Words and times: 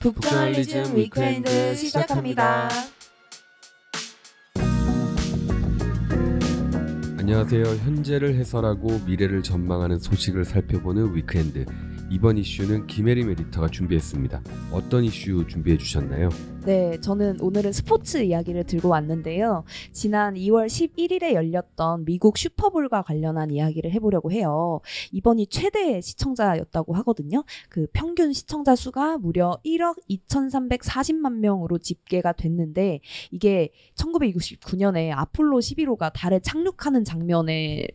북저널리즘 0.00 0.96
위크엔드 0.96 1.74
시작합니다. 1.74 2.68
안녕하세요. 7.18 7.64
현재를 7.64 8.36
해설하고 8.36 9.00
미래를 9.06 9.42
전망하는 9.42 9.98
소식을 9.98 10.44
살펴보는 10.44 11.16
위크엔드. 11.16 11.66
이번 12.10 12.38
이슈는 12.38 12.86
김혜림 12.86 13.28
에디터가 13.30 13.66
준비했습니다. 13.68 14.40
어떤 14.70 15.02
이슈 15.02 15.44
준비해 15.48 15.76
주셨나요? 15.76 16.28
네, 16.68 17.00
저는 17.00 17.40
오늘은 17.40 17.72
스포츠 17.72 18.18
이야기를 18.18 18.64
들고 18.64 18.90
왔는데요. 18.90 19.64
지난 19.90 20.34
2월 20.34 20.66
11일에 20.66 21.32
열렸던 21.32 22.04
미국 22.04 22.36
슈퍼볼과 22.36 23.00
관련한 23.00 23.50
이야기를 23.50 23.90
해보려고 23.92 24.30
해요. 24.32 24.82
이번이 25.12 25.46
최대 25.46 26.02
시청자였다고 26.02 26.92
하거든요. 26.96 27.42
그 27.70 27.86
평균 27.94 28.34
시청자 28.34 28.76
수가 28.76 29.16
무려 29.16 29.58
1억 29.64 29.96
2,340만 30.10 31.38
명으로 31.38 31.78
집계가 31.78 32.32
됐는데 32.32 33.00
이게 33.30 33.70
1969년에 33.94 35.10
아폴로 35.16 35.60
11호가 35.60 36.12
달에 36.12 36.38
착륙하는 36.40 37.02
장면을 37.02 37.88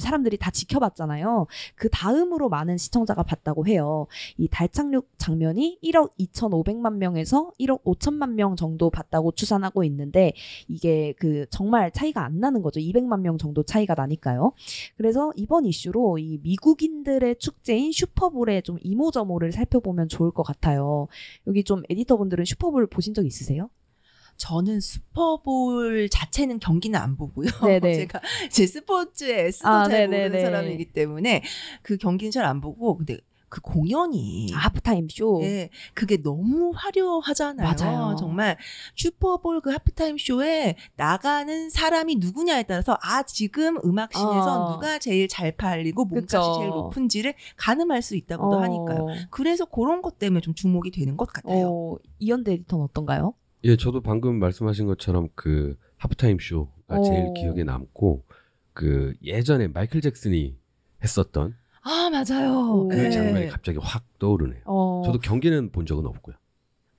사람들이 0.00 0.38
다 0.38 0.50
지켜봤잖아요. 0.50 1.46
그 1.74 1.90
다음으로 1.90 2.48
많은 2.48 2.78
시청자가 2.78 3.22
봤다고 3.22 3.66
해요. 3.66 4.06
이 4.38 4.48
달 4.48 4.70
착륙 4.70 5.10
장면이 5.18 5.80
1억 5.84 6.12
2,500만 6.18 6.94
명에서 6.94 7.50
1억 7.60 7.82
5천 7.82 8.13
5 8.13 8.13
천만 8.14 8.36
명 8.36 8.54
정도 8.54 8.90
봤다고 8.90 9.32
추산하고 9.32 9.82
있는데 9.84 10.32
이게 10.68 11.14
그 11.18 11.46
정말 11.50 11.90
차이가 11.90 12.24
안 12.24 12.38
나는 12.38 12.62
거죠. 12.62 12.78
200만 12.78 13.20
명 13.20 13.38
정도 13.38 13.64
차이가 13.64 13.94
나니까요. 13.94 14.52
그래서 14.96 15.32
이번 15.34 15.66
이슈로 15.66 16.18
이 16.18 16.38
미국인들의 16.42 17.36
축제인 17.40 17.90
슈퍼볼의 17.90 18.62
좀 18.62 18.78
이모저모를 18.82 19.50
살펴보면 19.50 20.08
좋을 20.08 20.30
것 20.30 20.44
같아요. 20.44 21.08
여기 21.48 21.64
좀 21.64 21.82
에디터분들은 21.90 22.44
슈퍼볼 22.44 22.86
보신 22.86 23.14
적 23.14 23.26
있으세요? 23.26 23.68
저는 24.36 24.80
슈퍼볼 24.80 26.08
자체는 26.08 26.60
경기는 26.60 26.98
안 26.98 27.16
보고요. 27.16 27.46
네네. 27.66 27.94
제가 27.94 28.20
제 28.50 28.66
스포츠에 28.66 29.46
S도 29.46 29.68
아, 29.68 29.88
잘 29.88 30.08
네네네. 30.08 30.28
모르는 30.28 30.40
사람이기 30.44 30.92
때문에 30.92 31.42
그 31.82 31.96
경기는 31.96 32.30
잘 32.30 32.44
안 32.44 32.60
보고 32.60 32.96
근데 32.96 33.18
그 33.54 33.60
공연이 33.60 34.50
하프타임 34.52 35.06
쇼. 35.08 35.38
예, 35.44 35.70
그게 35.94 36.20
너무 36.20 36.72
화려하잖아요. 36.74 37.74
맞아요. 37.78 38.16
정말 38.18 38.58
슈퍼볼 38.96 39.60
그 39.60 39.70
하프타임 39.70 40.18
쇼에 40.18 40.74
나가는 40.96 41.70
사람이 41.70 42.16
누구냐에 42.16 42.64
따라서 42.64 42.98
아 43.00 43.22
지금 43.22 43.76
음악씬에서 43.84 44.64
어. 44.64 44.72
누가 44.72 44.98
제일 44.98 45.28
잘 45.28 45.52
팔리고 45.52 46.04
몸값이 46.04 46.26
그쵸. 46.26 46.56
제일 46.58 46.70
높은지를 46.70 47.34
가늠할 47.56 48.02
수 48.02 48.16
있다고도 48.16 48.56
어. 48.56 48.60
하니까요. 48.60 49.06
그래서 49.30 49.66
그런 49.66 50.02
것 50.02 50.18
때문에 50.18 50.40
좀 50.40 50.54
주목이 50.54 50.90
되는 50.90 51.16
것 51.16 51.28
같아요. 51.28 51.68
어, 51.68 51.98
이현대 52.18 52.54
에디터는 52.54 52.86
어떤가요? 52.86 53.34
예, 53.62 53.76
저도 53.76 54.00
방금 54.00 54.40
말씀하신 54.40 54.86
것처럼 54.86 55.28
그 55.36 55.76
하프타임 55.98 56.38
쇼가 56.40 57.02
제일 57.02 57.28
어. 57.28 57.32
기억에 57.34 57.62
남고 57.62 58.24
그 58.72 59.14
예전에 59.22 59.68
마이클 59.68 60.00
잭슨이 60.00 60.56
했었던 61.04 61.54
아 61.84 62.08
맞아요. 62.10 62.88
그 62.88 62.94
네. 62.96 63.10
장면이 63.10 63.48
갑자기 63.48 63.78
확 63.80 64.04
떠오르네요. 64.18 64.62
어, 64.64 65.02
저도 65.04 65.18
경기는 65.20 65.70
본 65.70 65.84
적은 65.86 66.06
없고요. 66.06 66.34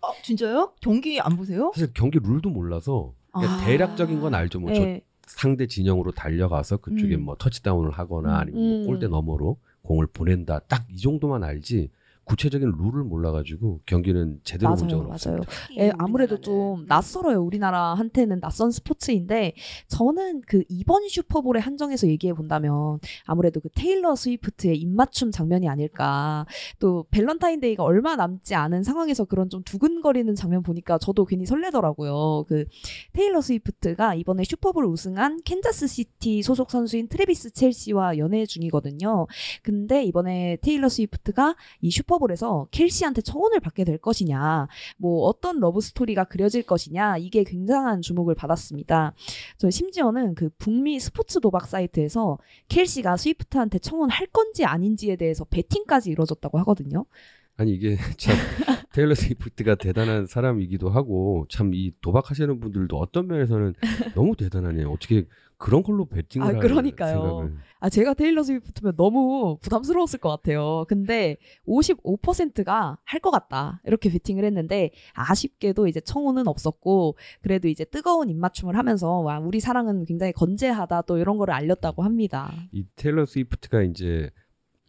어, 0.02 0.08
진짜요? 0.22 0.74
경기 0.82 1.20
안 1.20 1.36
보세요? 1.36 1.72
사실 1.74 1.92
경기 1.94 2.20
룰도 2.22 2.50
몰라서 2.50 3.14
그냥 3.34 3.50
아. 3.52 3.66
대략적인 3.66 4.20
건 4.22 4.36
알죠. 4.36 4.60
뭐저 4.60 4.80
네. 4.82 5.02
상대 5.26 5.66
진영으로 5.66 6.12
달려가서 6.12 6.78
그쪽에 6.78 7.16
음. 7.16 7.24
뭐 7.24 7.36
터치다운을 7.36 7.90
하거나 7.92 8.30
음. 8.30 8.36
아니면 8.36 8.62
뭐 8.62 8.80
음. 8.82 8.86
골대 8.86 9.08
너머로 9.08 9.58
공을 9.82 10.08
보낸다. 10.08 10.60
딱 10.68 10.86
이 10.92 10.98
정도만 10.98 11.44
알지 11.44 11.90
구체적인 12.26 12.74
룰을 12.78 13.04
몰라가지고 13.04 13.82
경기는 13.86 14.40
제대로 14.44 14.76
본 14.76 14.90
적은 14.90 15.04
맞아요, 15.06 15.14
없습니다. 15.14 15.52
예, 15.78 15.92
아무래도 15.98 16.42
좀 16.42 16.86
낯설어요. 16.88 17.42
우리나라한테는 17.42 18.40
낯선 18.40 18.72
스포츠인데 18.72 19.54
저는 19.88 20.42
그 20.48 20.64
이번 20.68 21.08
슈퍼볼에 21.08 21.60
한정해서 21.60 22.08
얘기해 22.08 22.34
본다면 22.34 23.00
아무래도 23.26 23.60
그 23.60 23.70
테일러 23.70 24.16
스위프트의 24.16 24.78
입맞춤 24.78 25.32
장면이 25.32 25.70
아닐까. 25.70 26.46
또 26.80 27.06
밸런타인데이가 27.12 27.84
얼마 27.84 28.16
남지 28.16 28.56
않은 28.56 28.84
상황에서 28.84 29.26
그런 29.26 29.50
좀 29.50 29.64
두근거리는 29.64 30.34
장면 30.34 30.64
보니까 30.64 30.98
저도 30.98 31.26
괜히 31.26 31.46
설레더라고요. 31.46 32.46
그 32.48 32.66
테일러 33.14 33.42
스위프트가 33.42 34.16
이번에 34.16 34.44
슈퍼볼 34.44 34.86
우승한 34.86 35.42
캔자스 35.46 35.88
시티 35.88 36.42
소속 36.42 36.72
선수인 36.72 37.08
트래비스 37.08 37.52
켈시와 37.52 38.18
연애 38.18 38.46
중이거든요. 38.46 39.28
근데 39.62 40.04
이번에 40.04 40.58
테일러 40.62 40.90
스위프트가 40.90 41.56
이 41.82 41.92
슈퍼 41.92 42.15
볼에서 42.18 42.68
켈시한테 42.72 43.22
청혼을 43.22 43.60
받게 43.60 43.84
될 43.84 43.98
것이냐, 43.98 44.68
뭐 44.98 45.26
어떤 45.28 45.60
러브 45.60 45.82
스토리가 45.82 46.26
그려질 46.26 46.64
것이냐, 46.64 47.18
이게 47.18 47.44
굉장한 47.44 48.02
주목을 48.02 48.36
받았습니다. 48.36 49.14
저 49.58 49.70
심지어는 49.70 50.36
그 50.36 50.50
북미 50.58 51.00
스포츠 51.00 51.40
도박 51.40 51.68
사이트에서 51.68 52.38
켈시가 52.70 53.18
스위프트한테 53.18 53.80
청혼할 53.80 54.28
건지 54.28 54.66
아닌지에 54.66 55.16
대해서 55.16 55.46
베팅까지 55.46 56.10
이루어졌다고 56.12 56.58
하거든요. 56.60 57.06
아니 57.58 57.74
이게 57.74 57.98
참 58.18 58.36
테일러 58.96 59.14
스위프트가 59.16 59.76
대단한 59.76 60.26
사람이기도 60.26 60.90
하고 60.90 61.46
참 61.50 61.74
이 61.74 61.92
도박하시는 62.02 62.60
분들도 62.62 62.98
어떤 62.98 63.28
면에서는 63.28 63.74
너무 64.16 64.36
대단하네요. 64.38 64.90
어떻게 64.90 65.26
그런 65.58 65.84
걸로 65.84 66.06
베팅을 66.06 66.46
아, 66.46 66.50
할 66.50 66.60
그러니까요. 66.60 67.12
생각을. 67.14 67.58
아, 67.80 67.90
제가 67.90 68.14
테일러 68.14 68.44
스위프트면 68.44 68.96
너무 68.96 69.58
부담스러웠을 69.62 70.20
것 70.20 70.30
같아요. 70.30 70.86
근데 70.88 71.36
55%가 71.68 72.98
할 73.04 73.20
것 73.20 73.32
같다. 73.32 73.82
이렇게 73.86 74.10
베팅을 74.12 74.46
했는데 74.46 74.92
아쉽게도 75.14 75.88
이제 75.88 76.00
청혼은 76.00 76.48
없었고 76.48 77.18
그래도 77.42 77.68
이제 77.68 77.84
뜨거운 77.86 78.30
입맞춤을 78.30 78.78
하면서 78.78 79.10
와, 79.20 79.40
우리 79.40 79.60
사랑은 79.60 80.06
굉장히 80.06 80.32
건재하다 80.34 81.02
또 81.04 81.18
이런 81.18 81.38
거를 81.38 81.54
알렸다고 81.54 82.04
합니다. 82.04 82.54
이 82.72 82.86
테일러 82.96 83.26
스위프트가 83.26 83.82
이제 83.84 84.30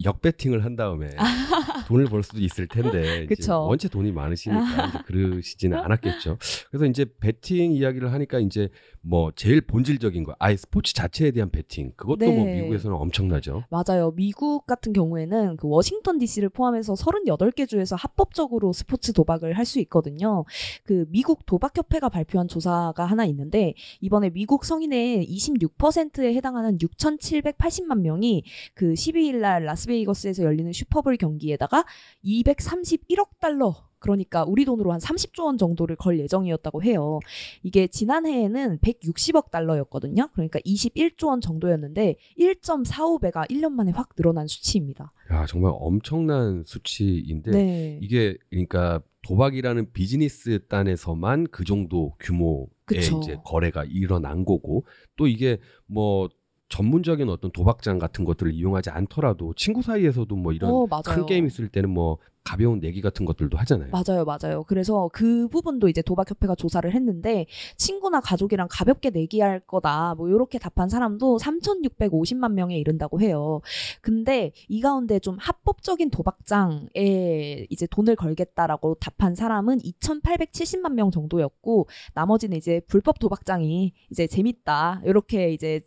역배팅을 0.04 0.64
한 0.64 0.76
다음에 0.76 1.08
돈을 1.88 2.06
벌 2.06 2.22
수도 2.22 2.38
있을 2.40 2.66
텐데. 2.66 3.26
원체 3.68 3.88
돈이 3.88 4.12
많으시니까 4.12 5.02
그러시지는 5.06 5.78
않았겠죠. 5.84 6.38
그래서 6.70 6.86
이제 6.86 7.06
베팅 7.20 7.72
이야기를 7.72 8.12
하니까 8.12 8.38
이제 8.40 8.68
뭐 9.08 9.30
제일 9.36 9.60
본질적인 9.60 10.24
거, 10.24 10.34
아예 10.38 10.56
스포츠 10.56 10.92
자체에 10.92 11.30
대한 11.30 11.50
베팅 11.50 11.92
그것도 11.96 12.26
뭐 12.26 12.44
네. 12.44 12.56
미국에서는 12.56 12.96
엄청나죠. 12.96 13.64
맞아요. 13.70 14.10
미국 14.12 14.66
같은 14.66 14.92
경우에는 14.92 15.56
그 15.58 15.68
워싱턴 15.68 16.18
DC를 16.18 16.48
포함해서 16.48 16.94
38개 16.94 17.68
주에서 17.68 17.94
합법적으로 17.96 18.72
스포츠 18.72 19.12
도박을 19.12 19.56
할 19.56 19.66
수 19.66 19.80
있거든요. 19.80 20.44
그 20.84 21.06
미국 21.08 21.44
도박 21.44 21.76
협회가 21.76 22.08
발표한 22.08 22.46
조사가 22.46 23.04
하나 23.04 23.24
있는데 23.24 23.74
이번에 24.00 24.30
미국 24.30 24.64
성인의 24.64 25.26
26%에 25.26 26.32
해당하는 26.34 26.78
6,780만 26.78 27.98
명이 27.98 28.44
그 28.74 28.92
12일 28.92 29.38
날 29.38 29.64
라스베이거스에서 29.64 30.44
열리는 30.44 30.72
슈퍼볼 30.72 31.16
경기에다가 31.16 31.84
231억 32.24 33.40
달러 33.40 33.74
그러니까 33.98 34.44
우리 34.44 34.64
돈으로 34.64 34.92
한 34.92 35.00
30조 35.00 35.44
원 35.44 35.58
정도를 35.58 35.96
걸 35.96 36.18
예정이었다고 36.20 36.82
해요. 36.82 37.20
이게 37.62 37.86
지난해에는 37.86 38.78
160억 38.78 39.50
달러였거든요. 39.50 40.28
그러니까 40.32 40.58
21조 40.60 41.28
원 41.28 41.40
정도였는데 41.40 42.16
1.45배가 42.38 43.50
1년 43.50 43.72
만에 43.72 43.92
확 43.92 44.14
늘어난 44.16 44.46
수치입니다. 44.46 45.12
야 45.32 45.46
정말 45.46 45.72
엄청난 45.74 46.62
수치인데 46.64 47.50
네. 47.50 47.98
이게 48.02 48.36
그러니까 48.50 49.00
도박이라는 49.22 49.92
비즈니스 49.92 50.60
단에서만 50.68 51.48
그 51.50 51.64
정도 51.64 52.14
규모의 52.20 52.66
그쵸. 52.84 53.20
이제 53.22 53.36
거래가 53.44 53.84
일어난 53.84 54.44
거고 54.44 54.84
또 55.16 55.26
이게 55.26 55.58
뭐 55.86 56.28
전문적인 56.68 57.28
어떤 57.28 57.50
도박장 57.52 57.98
같은 57.98 58.24
것들을 58.24 58.52
이용하지 58.52 58.90
않더라도 58.90 59.54
친구 59.54 59.82
사이에서도 59.82 60.34
뭐 60.36 60.52
이런 60.52 60.70
어. 60.70 60.86
큰 61.04 61.26
게임 61.26 61.46
있을 61.46 61.68
때는 61.68 61.90
뭐 61.90 62.18
가벼운 62.46 62.78
내기 62.78 63.00
같은 63.00 63.26
것들도 63.26 63.58
하잖아요. 63.58 63.90
맞아요, 63.90 64.24
맞아요. 64.24 64.62
그래서 64.68 65.10
그 65.12 65.48
부분도 65.48 65.88
이제 65.88 66.00
도박협회가 66.00 66.54
조사를 66.54 66.90
했는데 66.94 67.46
친구나 67.76 68.20
가족이랑 68.20 68.68
가볍게 68.70 69.10
내기할 69.10 69.58
거다. 69.60 70.14
뭐 70.14 70.28
이렇게 70.28 70.60
답한 70.60 70.88
사람도 70.88 71.38
3,650만 71.38 72.52
명에 72.52 72.78
이른다고 72.78 73.20
해요. 73.20 73.60
근데 74.00 74.52
이 74.68 74.80
가운데 74.80 75.18
좀 75.18 75.36
합법적인 75.40 76.10
도박장에 76.10 77.66
이제 77.68 77.86
돈을 77.90 78.14
걸겠다라고 78.14 78.94
답한 79.00 79.34
사람은 79.34 79.78
2,870만 79.78 80.92
명 80.92 81.10
정도였고 81.10 81.88
나머지는 82.14 82.56
이제 82.56 82.80
불법 82.86 83.18
도박장이 83.18 83.92
이제 84.10 84.28
재밌다. 84.28 85.02
이렇게 85.04 85.52
이제 85.52 85.80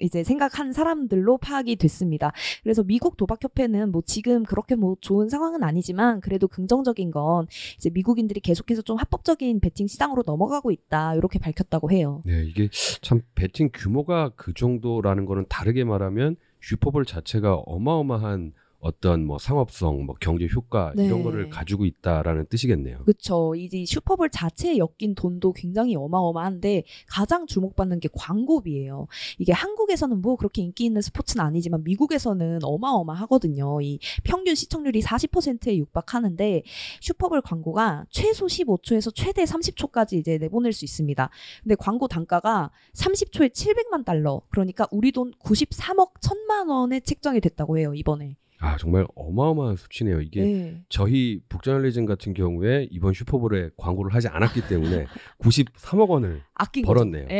이제 0.00 0.22
생각한 0.22 0.74
사람들로 0.74 1.38
파악이 1.38 1.76
됐습니다. 1.76 2.32
그래서 2.62 2.82
미국 2.82 3.16
도박협회는 3.16 3.90
뭐 3.90 4.02
지금 4.04 4.42
그렇게 4.42 4.74
뭐 4.74 4.96
좋은 5.00 5.30
상황은 5.30 5.62
아니지만 5.62 5.93
그래도 6.20 6.48
긍정적인 6.48 7.10
건 7.10 7.46
이제 7.76 7.90
미국인들이 7.90 8.40
계속해서 8.40 8.82
좀 8.82 8.96
합법적인 8.98 9.60
베팅 9.60 9.86
시장으로 9.86 10.22
넘어가고 10.26 10.70
있다 10.70 11.14
이렇게 11.14 11.38
밝혔다고 11.38 11.90
해요. 11.90 12.22
네, 12.24 12.44
이게 12.44 12.68
참 13.02 13.22
베팅 13.34 13.70
규모가 13.72 14.32
그 14.36 14.52
정도라는 14.54 15.24
거는 15.26 15.46
다르게 15.48 15.84
말하면 15.84 16.36
슈퍼볼 16.60 17.04
자체가 17.04 17.54
어마어마한 17.56 18.52
어떤 18.84 19.24
뭐 19.24 19.38
상업성, 19.38 20.04
뭐 20.04 20.14
경제 20.20 20.46
효과 20.54 20.92
네. 20.94 21.06
이런 21.06 21.22
거를 21.22 21.48
가지고 21.48 21.86
있다라는 21.86 22.44
뜻이겠네요. 22.50 22.98
그렇죠. 22.98 23.54
이제 23.54 23.82
슈퍼볼 23.86 24.28
자체에 24.28 24.76
엮인 24.76 25.14
돈도 25.14 25.54
굉장히 25.54 25.96
어마어마한데 25.96 26.84
가장 27.08 27.46
주목받는 27.46 28.00
게 28.00 28.10
광고비예요. 28.12 29.06
이게 29.38 29.52
한국에서는 29.52 30.20
뭐 30.20 30.36
그렇게 30.36 30.60
인기 30.60 30.84
있는 30.84 31.00
스포츠는 31.00 31.42
아니지만 31.42 31.82
미국에서는 31.82 32.58
어마어마하거든요. 32.62 33.80
이 33.80 34.00
평균 34.22 34.54
시청률이 34.54 35.00
40%에 35.00 35.78
육박하는데 35.78 36.62
슈퍼볼 37.00 37.40
광고가 37.40 38.04
최소 38.10 38.44
15초에서 38.44 39.14
최대 39.14 39.44
30초까지 39.44 40.18
이제 40.18 40.36
내보낼 40.36 40.74
수 40.74 40.84
있습니다. 40.84 41.30
근데 41.62 41.74
광고 41.76 42.06
단가가 42.06 42.70
30초에 42.92 43.50
700만 43.50 44.04
달러. 44.04 44.42
그러니까 44.50 44.86
우리 44.90 45.10
돈 45.10 45.32
93억 45.42 46.20
1000만 46.20 46.68
원에 46.68 47.00
책정이 47.00 47.40
됐다고 47.40 47.78
해요, 47.78 47.94
이번에. 47.94 48.36
아 48.64 48.78
정말 48.78 49.06
어마어마한 49.14 49.76
수치네요. 49.76 50.22
이게 50.22 50.40
네. 50.42 50.80
저희 50.88 51.40
북저널리즘 51.50 52.06
같은 52.06 52.32
경우에 52.32 52.88
이번 52.90 53.12
슈퍼볼에 53.12 53.68
광고를 53.76 54.14
하지 54.14 54.28
않았기 54.28 54.68
때문에 54.68 55.04
93억 55.38 56.08
원을 56.08 56.40
아낀 56.54 56.84
벌었네요. 56.86 57.26
예, 57.30 57.34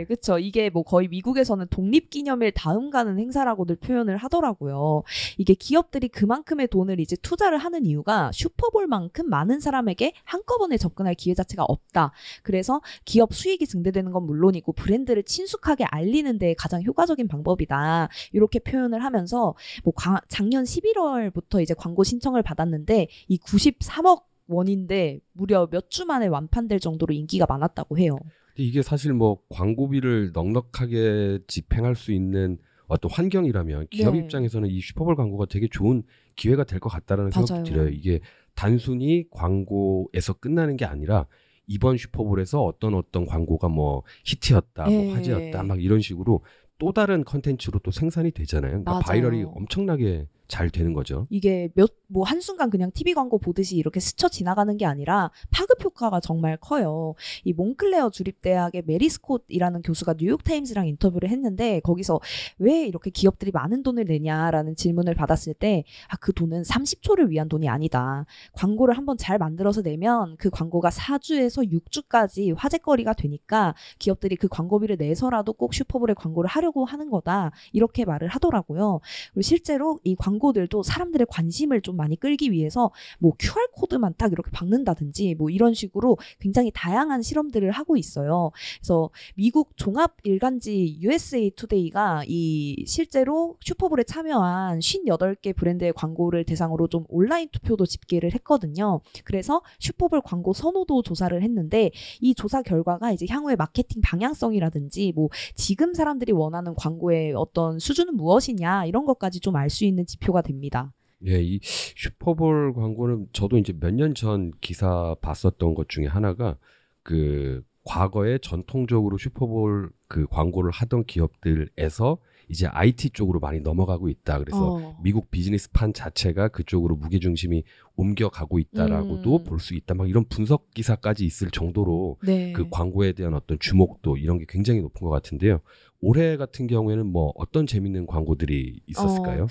예. 0.00 0.04
그렇죠. 0.06 0.38
이게 0.38 0.70
뭐 0.70 0.82
거의 0.82 1.08
미국에서는 1.08 1.66
독립기념일 1.68 2.52
다음 2.52 2.88
가는 2.90 3.18
행사라고들 3.18 3.76
표현을 3.76 4.16
하더라고요. 4.16 5.02
이게 5.36 5.52
기업들이 5.52 6.08
그만큼의 6.08 6.68
돈을 6.68 7.00
이제 7.00 7.16
투자를 7.16 7.58
하는 7.58 7.84
이유가 7.84 8.30
슈퍼볼만큼 8.32 9.28
많은 9.28 9.60
사람에게 9.60 10.12
한꺼번에 10.24 10.78
접근할 10.78 11.14
기회 11.14 11.34
자체가 11.34 11.64
없다. 11.64 12.12
그래서 12.42 12.80
기업 13.04 13.34
수익이 13.34 13.66
증대되는 13.66 14.10
건 14.12 14.24
물론이고 14.24 14.72
브랜드를 14.72 15.22
친숙하게 15.24 15.84
알리는 15.84 16.38
데 16.38 16.54
가장 16.56 16.82
효과적인 16.82 17.28
방법이다. 17.28 18.08
이렇게 18.32 18.58
표현을 18.58 19.04
하면서 19.04 19.54
뭐 19.84 19.92
과- 19.94 20.22
작년 20.28 20.61
11월부터 20.64 21.62
이제 21.62 21.74
광고 21.74 22.04
신청을 22.04 22.42
받았는데 22.42 23.08
이 23.28 23.38
93억 23.38 24.22
원인데 24.48 25.20
무려 25.32 25.68
몇 25.70 25.88
주 25.88 26.04
만에 26.04 26.26
완판될 26.26 26.80
정도로 26.80 27.14
인기가 27.14 27.46
많았다고 27.48 27.98
해요. 27.98 28.16
근데 28.54 28.68
이게 28.68 28.82
사실 28.82 29.12
뭐 29.12 29.38
광고비를 29.50 30.32
넉넉하게 30.32 31.40
집행할 31.46 31.94
수 31.94 32.12
있는 32.12 32.58
어떤 32.86 33.10
환경이라면 33.10 33.86
기업 33.90 34.14
네. 34.14 34.20
입장에서는 34.20 34.68
이 34.68 34.80
슈퍼볼 34.80 35.16
광고가 35.16 35.46
되게 35.46 35.68
좋은 35.70 36.02
기회가 36.36 36.64
될 36.64 36.78
것 36.80 36.88
같다라는 36.90 37.30
맞아요. 37.34 37.46
생각도 37.46 37.70
들어요. 37.70 37.88
이게 37.88 38.20
단순히 38.54 39.24
광고에서 39.30 40.34
끝나는 40.34 40.76
게 40.76 40.84
아니라 40.84 41.26
이번 41.66 41.96
슈퍼볼에서 41.96 42.62
어떤 42.62 42.94
어떤 42.94 43.24
광고가 43.24 43.68
뭐 43.68 44.02
히트였다, 44.24 44.84
네. 44.84 45.04
뭐 45.06 45.14
화제였다, 45.14 45.62
막 45.62 45.82
이런 45.82 46.00
식으로 46.00 46.44
또 46.78 46.92
다른 46.92 47.24
컨텐츠로 47.24 47.78
또 47.78 47.90
생산이 47.90 48.32
되잖아요. 48.32 48.82
그러니까. 48.82 48.98
viral이 48.98 49.44
엄청나게 49.44 50.26
잘 50.52 50.68
되는 50.68 50.92
거죠. 50.92 51.26
이게 51.30 51.70
몇 51.74 52.02
뭐 52.12 52.24
한순간 52.24 52.68
그냥 52.68 52.90
TV 52.92 53.14
광고 53.14 53.38
보듯이 53.38 53.76
이렇게 53.76 53.98
스쳐 53.98 54.28
지나가는 54.28 54.76
게 54.76 54.84
아니라 54.84 55.30
파급 55.50 55.82
효과가 55.82 56.20
정말 56.20 56.58
커요. 56.58 57.14
이 57.44 57.54
몽클레어 57.54 58.10
주립 58.10 58.42
대학의 58.42 58.82
메리 58.86 59.08
스콧이라는 59.08 59.82
교수가 59.82 60.14
뉴욕 60.18 60.44
타임스랑 60.44 60.86
인터뷰를 60.86 61.30
했는데 61.30 61.80
거기서 61.80 62.20
왜 62.58 62.86
이렇게 62.86 63.10
기업들이 63.10 63.50
많은 63.50 63.82
돈을 63.82 64.04
내냐라는 64.04 64.76
질문을 64.76 65.14
받았을 65.14 65.54
때 65.54 65.84
아, 66.08 66.16
그 66.16 66.32
돈은 66.34 66.62
30초를 66.62 67.30
위한 67.30 67.48
돈이 67.48 67.68
아니다. 67.68 68.26
광고를 68.52 68.96
한번 68.96 69.16
잘 69.16 69.38
만들어서 69.38 69.80
내면 69.80 70.36
그 70.38 70.50
광고가 70.50 70.90
4주에서 70.90 71.70
6주까지 71.72 72.54
화제거리가 72.56 73.14
되니까 73.14 73.74
기업들이 73.98 74.36
그 74.36 74.48
광고비를 74.48 74.96
내서라도 74.98 75.54
꼭 75.54 75.72
슈퍼볼에 75.72 76.12
광고를 76.14 76.48
하려고 76.48 76.84
하는 76.84 77.08
거다. 77.08 77.52
이렇게 77.72 78.04
말을 78.04 78.28
하더라고요. 78.28 79.00
그리고 79.32 79.42
실제로 79.42 79.98
이 80.04 80.14
광고 80.14 80.41
들도 80.50 80.82
사람들의 80.82 81.28
관심을 81.30 81.80
좀 81.82 81.96
많이 81.96 82.16
끌기 82.16 82.50
위해서 82.50 82.90
뭐 83.20 83.32
QR 83.38 83.68
코드만 83.76 84.14
딱 84.18 84.32
이렇게 84.32 84.50
박는다든지 84.50 85.36
뭐 85.36 85.50
이런 85.50 85.74
식으로 85.74 86.18
굉장히 86.40 86.72
다양한 86.74 87.22
실험들을 87.22 87.70
하고 87.70 87.96
있어요. 87.96 88.50
그래서 88.80 89.10
미국 89.36 89.76
종합 89.76 90.16
일간지 90.24 90.98
USA 91.00 91.52
투데이가 91.54 92.24
이 92.26 92.84
실제로 92.86 93.56
슈퍼볼에 93.60 94.02
참여한 94.02 94.80
58개 94.80 95.54
브랜드의 95.54 95.92
광고를 95.92 96.44
대상으로 96.44 96.88
좀 96.88 97.04
온라인 97.08 97.48
투표도 97.52 97.86
집계를 97.86 98.34
했거든요. 98.34 99.00
그래서 99.24 99.62
슈퍼볼 99.78 100.22
광고 100.22 100.52
선호도 100.52 101.02
조사를 101.02 101.40
했는데 101.40 101.90
이 102.20 102.34
조사 102.34 102.62
결과가 102.62 103.12
이제 103.12 103.26
향후의 103.28 103.56
마케팅 103.56 104.00
방향성이라든지 104.02 105.12
뭐 105.14 105.28
지금 105.54 105.94
사람들이 105.94 106.32
원하는 106.32 106.74
광고의 106.74 107.34
어떤 107.34 107.78
수준은 107.78 108.16
무엇이냐 108.16 108.86
이런 108.86 109.04
것까지 109.04 109.38
좀 109.40 109.52
알 109.56 109.68
수 109.70 109.84
있는 109.84 110.06
지표 110.06 110.31
가 110.32 110.42
됩니다. 110.42 110.92
예, 111.26 111.40
이 111.42 111.60
슈퍼볼 111.62 112.74
광고는 112.74 113.28
저도 113.32 113.56
이제 113.58 113.72
몇 113.78 113.94
년 113.94 114.14
전 114.14 114.50
기사 114.60 115.14
봤었던 115.20 115.74
것 115.74 115.88
중에 115.88 116.06
하나가 116.06 116.56
그 117.02 117.62
과거에 117.84 118.38
전통적으로 118.38 119.18
슈퍼볼 119.18 119.90
그 120.08 120.26
광고를 120.28 120.70
하던 120.72 121.04
기업들에서 121.04 122.18
이제 122.48 122.66
IT 122.66 123.10
쪽으로 123.10 123.40
많이 123.40 123.60
넘어가고 123.60 124.08
있다. 124.08 124.38
그래서 124.38 124.74
어. 124.74 124.98
미국 125.02 125.30
비즈니스판 125.30 125.92
자체가 125.94 126.48
그쪽으로 126.48 126.96
무게 126.96 127.18
중심이 127.18 127.62
옮겨가고 127.96 128.58
있다라고도 128.58 129.36
음. 129.38 129.44
볼수 129.44 129.74
있다. 129.74 129.94
막 129.94 130.08
이런 130.08 130.24
분석 130.28 130.70
기사까지 130.74 131.24
있을 131.24 131.50
정도로 131.50 132.18
네. 132.24 132.52
그 132.52 132.68
광고에 132.70 133.12
대한 133.12 133.34
어떤 133.34 133.58
주목도 133.58 134.16
이런 134.16 134.38
게 134.38 134.44
굉장히 134.48 134.80
높은 134.80 135.06
것 135.06 135.10
같은데요. 135.10 135.60
올해 136.00 136.36
같은 136.36 136.66
경우에는 136.66 137.06
뭐 137.06 137.32
어떤 137.36 137.66
재밌는 137.66 138.06
광고들이 138.06 138.80
있었을까요? 138.86 139.46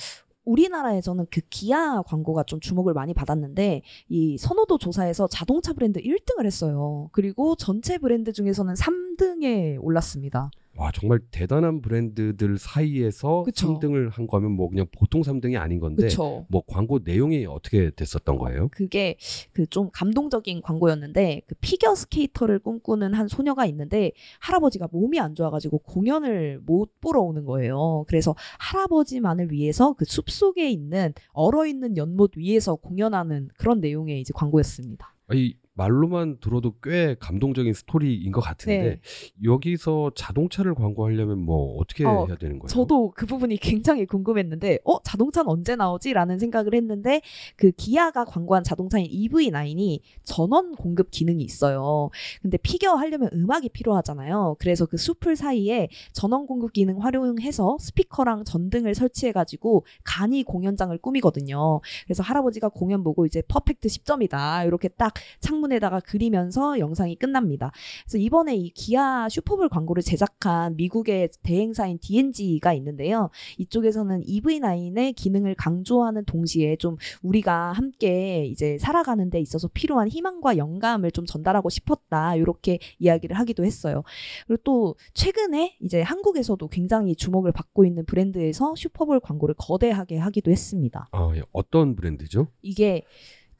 우리나라에서는 0.45 1.27
그 1.31 1.41
기아 1.49 2.01
광고가 2.01 2.43
좀 2.43 2.59
주목을 2.59 2.93
많이 2.93 3.13
받았는데 3.13 3.81
이 4.09 4.37
선호도 4.37 4.77
조사에서 4.77 5.27
자동차 5.27 5.73
브랜드 5.73 5.99
1등을 5.99 6.45
했어요. 6.45 7.09
그리고 7.11 7.55
전체 7.55 7.97
브랜드 7.97 8.31
중에서는 8.33 8.73
3등에 8.73 9.77
올랐습니다. 9.81 10.51
와 10.77 10.89
정말 10.93 11.19
대단한 11.31 11.81
브랜드들 11.81 12.57
사이에서 12.57 13.43
그쵸. 13.43 13.77
3등을 13.79 14.09
한 14.11 14.25
거면 14.25 14.51
뭐 14.51 14.69
그냥 14.69 14.87
보통 14.91 15.21
3등이 15.21 15.59
아닌 15.59 15.79
건데 15.79 16.03
그렇죠. 16.03 16.45
뭐 16.49 16.63
광고 16.65 16.99
내용이 17.03 17.45
어떻게 17.45 17.91
됐었던 17.91 18.37
거예요? 18.37 18.69
그게 18.69 19.17
그 19.53 19.65
좀 19.69 19.89
감동적인 19.93 20.61
광고였는데 20.61 21.41
그 21.47 21.55
피겨 21.61 21.93
스케이터를 21.95 22.59
꿈꾸는 22.59 23.13
한 23.13 23.27
소녀가 23.27 23.65
있는데 23.67 24.11
할아버지가 24.39 24.87
몸이 24.91 25.19
안 25.19 25.35
좋아가지고 25.35 25.79
공연을 25.79 26.61
못 26.65 26.99
보러 26.99 27.21
오는 27.21 27.45
거예요. 27.45 28.05
그래서 28.07 28.35
할아버지만을 28.59 29.51
위해서 29.51 29.93
그 29.93 30.05
숲 30.05 30.29
속에 30.29 30.69
있는 30.69 31.13
얼어 31.31 31.65
있는 31.65 31.95
연못 31.95 32.35
위에서 32.37 32.75
공연하는 32.75 33.49
그런 33.57 33.79
내용의 33.79 34.19
이제 34.21 34.31
광고였습니다. 34.35 35.15
아니 35.27 35.55
말로만 35.73 36.37
들어도 36.41 36.73
꽤 36.83 37.15
감동적인 37.19 37.73
스토리인 37.73 38.31
것 38.31 38.41
같은데 38.41 38.81
네. 38.81 38.99
여기서 39.43 40.11
자동차를 40.15 40.75
광고하려면 40.75 41.39
뭐 41.39 41.77
어떻게 41.77 42.05
어, 42.05 42.25
해야 42.27 42.35
되는 42.37 42.59
거예요? 42.59 42.67
저도 42.67 43.11
그 43.15 43.25
부분이 43.25 43.57
굉장히 43.57 44.05
궁금했는데, 44.05 44.79
어, 44.83 45.01
자동차는 45.01 45.49
언제 45.49 45.75
나오지? 45.75 46.13
라는 46.13 46.39
생각을 46.39 46.73
했는데, 46.75 47.21
그 47.55 47.71
기아가 47.71 48.25
광고한 48.25 48.63
자동차인 48.63 49.07
EV9이 49.07 50.01
전원 50.23 50.75
공급 50.75 51.09
기능이 51.11 51.43
있어요. 51.43 52.09
근데 52.41 52.57
피겨 52.57 52.93
하려면 52.95 53.29
음악이 53.33 53.69
필요하잖아요. 53.69 54.57
그래서 54.59 54.85
그 54.85 54.97
숲을 54.97 55.35
사이에 55.35 55.87
전원 56.11 56.47
공급 56.47 56.73
기능 56.73 57.01
활용해서 57.01 57.77
스피커랑 57.79 58.43
전등을 58.43 58.93
설치해가지고 58.93 59.85
간이 60.03 60.43
공연장을 60.43 60.95
꾸미거든요. 60.97 61.81
그래서 62.05 62.23
할아버지가 62.23 62.69
공연 62.69 63.03
보고 63.03 63.25
이제 63.25 63.41
퍼펙트 63.47 63.87
10점이다. 63.87 64.67
이렇게 64.67 64.89
딱 64.89 65.13
창문에다가 65.61 65.99
그리면서 65.99 66.79
영상이 66.79 67.15
끝납니다. 67.15 67.71
그래서 68.03 68.17
이번에 68.17 68.55
이 68.55 68.69
기아 68.69 69.29
슈퍼볼 69.29 69.69
광고를 69.69 70.01
제작한 70.01 70.75
미국의 70.75 71.29
대행사인 71.43 71.99
D&G가 71.99 72.73
있는데요. 72.73 73.29
이쪽에서는 73.57 74.21
EV9의 74.23 75.15
기능을 75.15 75.55
강조하는 75.55 76.25
동시에 76.25 76.75
좀 76.77 76.97
우리가 77.21 77.71
함께 77.71 78.45
이제 78.45 78.77
살아가는 78.79 79.29
데 79.29 79.39
있어서 79.39 79.67
필요한 79.67 80.07
희망과 80.07 80.57
영감을 80.57 81.11
좀 81.11 81.25
전달하고 81.25 81.69
싶었다. 81.69 82.35
이렇게 82.35 82.79
이야기를 82.99 83.37
하기도 83.37 83.63
했어요. 83.63 84.03
그리고 84.47 84.61
또 84.63 84.95
최근에 85.13 85.77
이제 85.81 86.01
한국에서도 86.01 86.67
굉장히 86.69 87.15
주목을 87.15 87.51
받고 87.51 87.85
있는 87.85 88.05
브랜드에서 88.05 88.73
슈퍼볼 88.75 89.19
광고를 89.19 89.55
거대하게 89.57 90.17
하기도 90.17 90.51
했습니다. 90.51 91.09
아, 91.11 91.31
예. 91.35 91.41
어떤 91.51 91.95
브랜드죠? 91.95 92.47
이게 92.61 93.03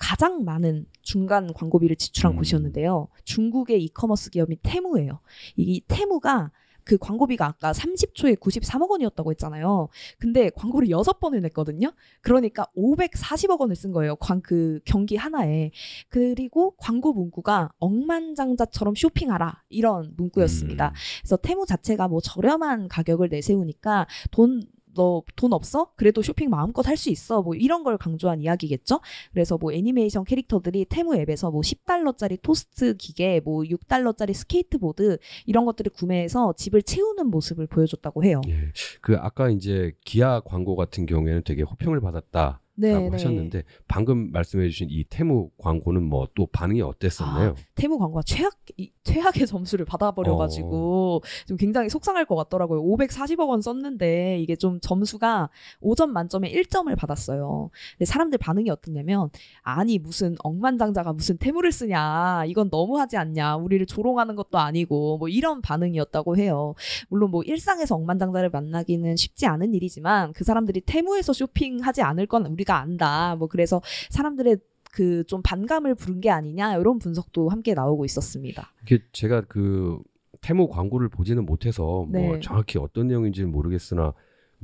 가장 0.02 0.44
많은 0.44 0.88
중간 1.04 1.54
광고비를 1.54 1.96
지출한 1.96 2.34
음. 2.34 2.38
곳이었는데요. 2.38 3.08
중국의 3.24 3.84
이커머스 3.84 4.32
기업인 4.32 4.58
테무예요. 4.64 5.20
이 5.56 5.84
테무가 5.88 6.50
그 6.84 6.98
광고비가 6.98 7.46
아까 7.46 7.72
30초에 7.72 8.40
93억 8.40 8.90
원이었다고 8.90 9.30
했잖아요. 9.30 9.90
근데 10.18 10.50
광고를 10.50 10.88
6번을 10.88 11.42
냈거든요. 11.42 11.94
그러니까 12.22 12.66
540억 12.76 13.60
원을 13.60 13.76
쓴 13.76 13.92
거예요. 13.92 14.16
광, 14.16 14.42
그 14.42 14.80
경기 14.86 15.16
하나에. 15.16 15.70
그리고 16.10 16.74
광고 16.78 17.14
문구가 17.14 17.70
억만장자처럼 17.78 18.96
쇼핑하라. 18.96 19.62
이런 19.70 20.16
문구였습니다. 20.18 20.88
음. 20.88 20.94
그래서 21.22 21.38
테무 21.38 21.68
자체가 21.68 22.08
뭐 22.08 22.22
저렴한 22.22 22.88
가격을 22.88 23.30
내세우니까 23.30 24.08
돈 24.32 24.64
너 24.96 25.22
돈 25.36 25.54
없어? 25.54 25.92
그래도 25.96 26.22
쇼핑 26.22 26.50
마음껏 26.50 26.86
할 26.88 26.98
수 26.98 27.10
있어. 27.10 27.42
뭐 27.42 27.56
이런 27.56 27.84
걸 27.84 27.98
강조한 27.98 28.42
이야기겠죠. 28.42 29.00
그래서 29.34 29.58
뭐 29.58 29.74
애니메이션 29.74 30.24
캐릭터들이 30.24 30.86
테무 30.88 31.16
앱에서 31.16 31.50
뭐 31.50 31.62
10달러짜리 31.62 32.40
토스트 32.42 32.96
기계, 32.98 33.40
뭐 33.44 33.64
6달러짜리 33.64 34.34
스케이트보드 34.34 35.18
이런 35.48 35.66
것들을 35.66 35.92
구매해서 35.94 36.54
집을 36.56 36.84
채우는 36.84 37.28
모습을 37.28 37.66
보여줬다고 37.68 38.24
해요. 38.24 38.42
예. 38.50 38.72
그 39.02 39.16
아까 39.18 39.50
이제 39.50 39.94
기아 40.06 40.42
광고 40.42 40.76
같은 40.76 41.06
경우에는 41.08 41.42
되게 41.44 41.64
호평을 41.64 42.02
받았다라고 42.02 42.61
네, 42.76 43.10
하셨는데 43.10 43.64
방금 43.88 44.32
말씀해주신 44.32 44.88
이 44.90 45.04
테무 45.10 45.50
광고는 45.58 46.02
뭐 46.04 46.22
또 46.34 46.46
반응이 46.48 46.82
어땠었나요? 46.82 47.56
테무 47.76 47.98
광고가 48.00 48.22
최악 48.26 48.56
이, 48.78 48.92
최악의 49.04 49.46
점수를 49.48 49.86
받아버려가지고 49.86 51.22
좀 51.48 51.58
굉장히 51.58 51.90
속상할 51.90 52.26
것 52.26 52.36
같더라고요. 52.36 52.82
540억 52.84 53.50
원 53.50 53.62
썼는데 53.62 54.40
이게 54.40 54.56
좀 54.56 54.80
점수가 54.80 55.50
5점 55.82 56.10
만점에 56.10 56.52
1점을 56.52 56.96
받았어요. 56.98 57.70
근데 57.98 58.06
사람들 58.06 58.38
반응이 58.38 58.70
어떻냐면 58.70 59.30
아니 59.62 60.00
무슨 60.00 60.36
억만장자가 60.44 61.12
무슨 61.14 61.38
테무를 61.38 61.72
쓰냐 61.72 62.46
이건 62.48 62.70
너무하지 62.72 63.18
않냐 63.18 63.58
우리를 63.58 63.86
조롱하는 63.88 64.36
것도 64.36 64.58
아니고 64.58 65.18
뭐 65.18 65.28
이런 65.28 65.62
반응이었다고 65.62 66.38
해요. 66.38 66.76
물론 67.10 67.32
뭐 67.32 67.44
일상에서 67.44 67.96
억만장자를 67.96 68.50
만나기는 68.50 69.16
쉽지 69.18 69.48
않은 69.48 69.74
일이지만 69.74 70.34
그 70.34 70.44
사람들이 70.44 70.82
테무에서 70.86 71.34
쇼핑하지 71.34 72.02
않을 72.02 72.28
건 72.28 72.46
우리 72.46 72.61
가 72.64 72.78
안다. 72.78 73.36
뭐 73.36 73.48
그래서 73.48 73.82
사람들의 74.10 74.58
그 74.94 75.24
좀 75.28 75.42
반감을 75.42 75.96
부른 75.96 76.20
게 76.20 76.30
아니냐 76.30 76.76
이런 76.76 77.00
분석도 77.00 77.48
함께 77.50 77.74
나오고 77.74 78.04
있었습니다. 78.06 78.74
이게 78.84 79.00
제가 79.14 79.42
그 79.48 80.00
테무 80.42 80.68
광고를 80.68 81.08
보지는 81.08 81.46
못해서 81.46 82.06
네. 82.10 82.28
뭐 82.28 82.40
정확히 82.42 82.78
어떤 82.78 83.08
내용인지는 83.08 83.52
모르겠으나 83.52 84.14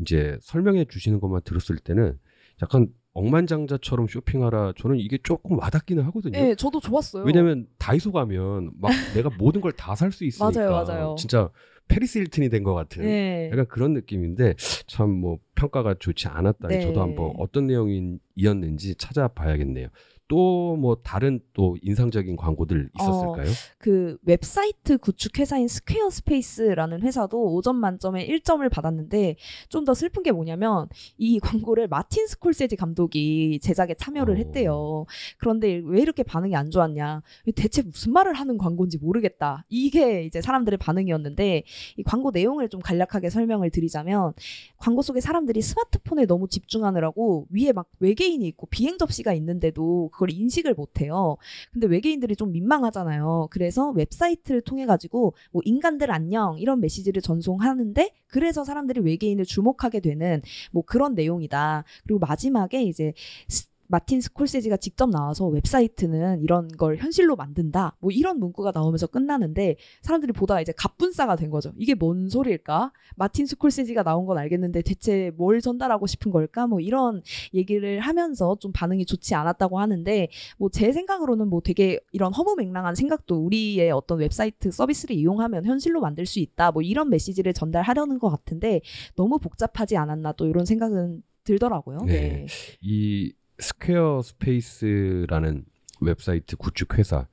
이제 0.01 0.37
설명해 0.41 0.85
주시는 0.89 1.21
것만 1.21 1.41
들었을 1.45 1.77
때는 1.77 2.19
약간 2.61 2.87
억만장자처럼 3.13 4.07
쇼핑하라 4.07 4.73
저는 4.77 4.97
이게 4.97 5.17
조금 5.23 5.57
와닿기는 5.59 6.03
하거든요. 6.05 6.37
네, 6.37 6.55
저도 6.55 6.79
좋았어요. 6.79 7.23
왜냐면 7.23 7.67
다이소 7.77 8.11
가면 8.11 8.71
막 8.79 8.91
내가 9.15 9.29
모든 9.37 9.61
걸 9.61 9.71
다 9.77 9.93
살 9.95 10.11
수 10.11 10.25
있으니까 10.25 10.59
맞아요, 10.59 10.71
맞아요. 10.85 11.15
진짜 11.17 11.49
페리스 11.87 12.19
힐튼이 12.19 12.49
된 12.49 12.63
것 12.63 12.73
같은 12.73 13.03
네. 13.03 13.49
약간 13.51 13.65
그런 13.67 13.93
느낌인데 13.93 14.55
참 14.87 15.09
뭐 15.09 15.39
평가가 15.55 15.95
좋지 15.99 16.27
않았다. 16.27 16.67
네. 16.67 16.81
저도 16.81 17.01
한번 17.01 17.33
어떤 17.37 17.67
내용이었는지 17.67 18.95
찾아봐야겠네요. 18.95 19.87
또 20.27 20.67
뭐 20.77 20.95
다른 21.03 21.39
또 21.53 21.77
인상적인 21.81 22.35
광고들 22.35 22.89
있었을까요? 22.99 23.45
그 23.77 24.17
웹사이트 24.23 24.97
구축 24.97 25.39
회사인 25.39 25.67
스퀘어 25.67 26.09
스페이스라는 26.09 27.01
회사도 27.01 27.37
5점 27.61 27.75
만점에 27.75 28.27
1점을 28.27 28.69
받았는데 28.69 29.35
좀 29.69 29.85
더 29.87 29.93
슬픈 29.93 30.21
게 30.21 30.33
뭐냐면 30.33 30.89
이 31.17 31.39
광고를 31.71 31.87
마틴 31.87 32.27
스콜세지 32.27 32.75
감독이 32.75 33.59
제작에 33.61 33.93
참여를 33.93 34.33
어. 34.33 34.37
했대요. 34.37 35.05
그런데 35.37 35.81
왜 35.85 36.01
이렇게 36.01 36.23
반응이 36.23 36.55
안 36.57 36.69
좋았냐? 36.71 37.21
대체 37.55 37.81
무슨 37.83 38.11
말을 38.11 38.33
하는 38.33 38.57
광고인지 38.57 38.97
모르겠다. 38.97 39.63
이게 39.69 40.23
이제 40.25 40.41
사람들의 40.41 40.77
반응이었는데 40.77 41.63
이 41.97 42.03
광고 42.03 42.31
내용을 42.31 42.67
좀 42.67 42.81
간략하게 42.81 43.29
설명을 43.29 43.69
드리자면 43.69 44.33
광고 44.77 45.01
속에 45.01 45.21
사람들이 45.21 45.61
스마트폰에 45.61 46.25
너무 46.25 46.49
집중하느라고 46.49 47.47
위에 47.49 47.71
막 47.71 47.87
외계인이 47.99 48.45
있고 48.49 48.67
비행 48.67 48.97
접시가 48.97 49.31
있는데도 49.33 50.09
그걸 50.17 50.31
인식을 50.31 50.73
못해요. 50.73 51.37
근데 51.71 51.85
외계인들이 51.85 52.35
좀 52.35 52.51
민망하잖아요. 52.51 53.49
그래서 53.51 53.91
웹사이트를 53.91 54.61
통해 54.61 54.87
가지고 54.87 55.35
뭐 55.51 55.61
인간들 55.63 56.09
안녕 56.11 56.57
이런 56.57 56.81
메시지를 56.81 57.21
전송하는데 57.21 58.11
그래서 58.25 58.63
사람들이 58.63 59.01
외계인을 59.01 59.45
주목하게 59.45 59.99
되는 59.99 60.41
뭐 60.71 60.83
그런 60.83 61.13
내용이다. 61.13 61.83
그리고 62.03 62.19
마지막에 62.19 62.81
이제 62.81 63.13
스- 63.47 63.67
마틴 63.87 64.21
스콜세지가 64.21 64.77
직접 64.77 65.09
나와서 65.09 65.47
웹사이트는 65.47 66.41
이런 66.41 66.67
걸 66.69 66.97
현실로 66.97 67.35
만든다. 67.35 67.97
뭐 67.99 68.11
이런 68.11 68.39
문구가 68.39 68.71
나오면서 68.73 69.07
끝나는데 69.07 69.75
사람들이 70.01 70.31
보다가 70.33 70.61
이제 70.61 70.71
갑분싸가 70.77 71.35
된 71.35 71.49
거죠. 71.49 71.73
이게 71.77 71.93
뭔 71.95 72.29
소리일까? 72.29 72.93
마틴 73.15 73.45
스콜세지가 73.45 74.03
나온 74.03 74.25
건 74.25 74.37
알겠는데 74.37 74.83
대체 74.83 75.31
뭘 75.35 75.59
전달하고 75.61 76.07
싶은 76.07 76.31
걸까? 76.31 76.67
뭐 76.67 76.79
이런 76.79 77.21
얘기를 77.53 77.99
하면서 77.99 78.55
좀 78.59 78.71
반응이 78.71 79.05
좋지 79.05 79.35
않았다고 79.35 79.79
하는데 79.79 80.29
뭐 80.57 80.69
제 80.77 80.91
생각으로는 80.91 81.47
뭐 81.47 81.59
되게 81.61 81.99
이런 82.11 82.31
허무맹랑한 82.33 82.93
생각도 82.93 83.43
우리의 83.43 83.89
어떤 83.89 84.19
웹사이트 84.19 84.69
서비스를 84.69 85.15
이용하면 85.15 85.65
현실로 85.65 86.01
만들 86.01 86.27
수 86.27 86.37
있다. 86.39 86.71
뭐 86.71 86.83
이런 86.83 87.09
메시지를 87.09 87.51
전달하려는 87.53 88.19
것 88.19 88.29
같은데 88.29 88.81
너무 89.15 89.39
복잡하지 89.39 89.97
않았나 89.97 90.33
또 90.33 90.45
이런 90.45 90.65
생각은 90.65 91.23
들더라고요. 91.45 91.99
네. 92.05 92.13
네. 92.13 92.45
이 92.81 93.33
Squarespace라는 93.59 95.65
웹사이트 96.01 96.57
구축 96.57 96.97
회사 96.97 97.27